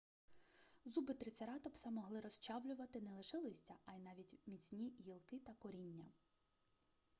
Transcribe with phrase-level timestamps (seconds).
[0.85, 6.05] зуби трицератопса могли розчавлювати не лише листя а й навіть міцні гілки та коріння